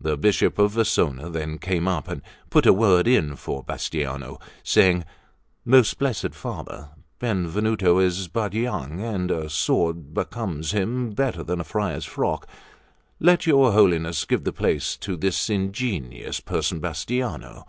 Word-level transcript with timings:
The 0.00 0.16
Bishop 0.16 0.58
of 0.58 0.72
Vasona 0.72 1.28
then 1.30 1.58
came 1.58 1.86
up, 1.86 2.08
and 2.08 2.22
put 2.48 2.64
in 2.64 2.68
a 2.70 2.72
word 2.72 3.10
for 3.38 3.62
Bastiano, 3.62 4.38
saying: 4.62 5.04
"Most 5.66 5.98
blessed 5.98 6.34
Father, 6.34 6.88
Benvenuto 7.18 7.98
is 7.98 8.26
but 8.26 8.54
young; 8.54 9.02
and 9.02 9.30
a 9.30 9.50
sword 9.50 10.14
becomes 10.14 10.70
him 10.70 11.10
better 11.10 11.42
than 11.42 11.60
a 11.60 11.64
friar's 11.64 12.06
frock. 12.06 12.46
Let 13.18 13.46
your 13.46 13.72
Holiness 13.72 14.24
give 14.24 14.44
the 14.44 14.52
place 14.54 14.96
to 14.96 15.14
this 15.14 15.50
ingenious 15.50 16.40
person 16.40 16.80
Bastiano. 16.80 17.66